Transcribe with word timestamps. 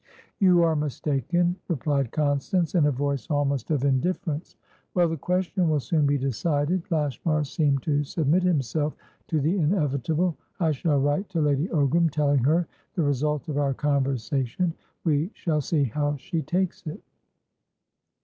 "You 0.39 0.63
are 0.63 0.75
mistaken," 0.75 1.57
replied 1.67 2.09
Constance, 2.11 2.73
in 2.73 2.87
a 2.87 2.91
voice 2.91 3.29
almost 3.29 3.69
of 3.69 3.85
indifference. 3.85 4.55
"Well, 4.95 5.07
the 5.07 5.15
question 5.15 5.69
will 5.69 5.79
soon 5.79 6.07
be 6.07 6.17
decided." 6.17 6.81
Lashmar 6.89 7.43
seemed 7.43 7.83
to 7.83 8.03
submit 8.03 8.41
himself 8.41 8.95
to 9.27 9.39
the 9.39 9.59
inevitable. 9.59 10.35
"I 10.59 10.71
shall 10.71 10.99
write 10.99 11.29
to 11.29 11.41
Lady 11.41 11.67
Ogram, 11.67 12.09
telling 12.09 12.43
her 12.45 12.65
the 12.95 13.03
result 13.03 13.47
of 13.47 13.59
our 13.59 13.75
conversation. 13.75 14.73
We 15.03 15.29
shall 15.35 15.61
see 15.61 15.83
how 15.83 16.15
she 16.15 16.41
takes 16.41 16.87
it." 16.87 17.03